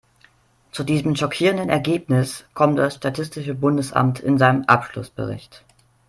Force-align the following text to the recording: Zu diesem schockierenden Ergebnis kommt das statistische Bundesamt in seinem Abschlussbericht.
Zu 0.71 0.83
diesem 0.83 1.15
schockierenden 1.15 1.69
Ergebnis 1.69 2.45
kommt 2.55 2.79
das 2.79 2.95
statistische 2.95 3.53
Bundesamt 3.53 4.19
in 4.19 4.39
seinem 4.39 4.63
Abschlussbericht. 4.65 5.63